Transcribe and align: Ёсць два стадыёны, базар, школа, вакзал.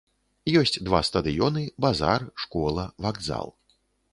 Ёсць 0.61 0.77
два 0.87 1.01
стадыёны, 1.09 1.63
базар, 1.85 2.25
школа, 2.45 2.87
вакзал. 3.07 3.47